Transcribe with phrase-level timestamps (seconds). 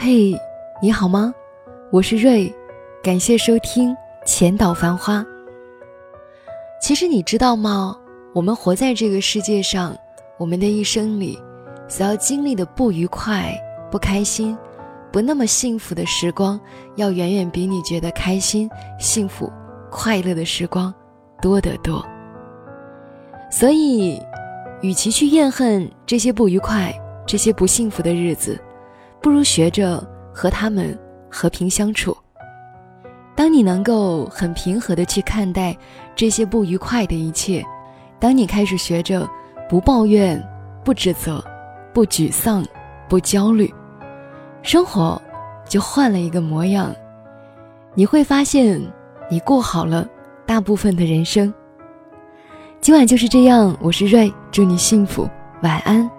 [0.00, 0.32] 嘿，
[0.80, 1.34] 你好吗？
[1.90, 2.54] 我是瑞，
[3.02, 3.90] 感谢收听
[4.24, 5.18] 《浅岛繁花》。
[6.80, 7.98] 其实你知道吗？
[8.32, 9.98] 我们活在这个世界上，
[10.38, 11.36] 我们的一生里，
[11.88, 13.52] 所要经历的不愉快、
[13.90, 14.56] 不开心、
[15.10, 16.58] 不那么幸福的时光，
[16.94, 18.70] 要远远比你觉得开心、
[19.00, 19.52] 幸福、
[19.90, 20.94] 快乐的时光
[21.42, 22.06] 多得多。
[23.50, 24.22] 所以，
[24.80, 26.94] 与其去怨恨这些不愉快、
[27.26, 28.56] 这些不幸福的日子，
[29.20, 30.96] 不如学着和他们
[31.30, 32.16] 和平相处。
[33.34, 35.76] 当你能够很平和的去看待
[36.16, 37.64] 这些不愉快的一切，
[38.18, 39.28] 当你开始学着
[39.68, 40.42] 不抱怨、
[40.84, 41.42] 不指责、
[41.92, 42.64] 不沮丧、
[43.08, 43.72] 不焦虑，
[44.62, 45.20] 生活
[45.68, 46.92] 就换了一个模样。
[47.94, 48.80] 你会发现，
[49.30, 50.08] 你过好了
[50.44, 51.52] 大部分的人生。
[52.80, 55.28] 今晚就是这样，我是瑞，祝你幸福，
[55.62, 56.17] 晚安。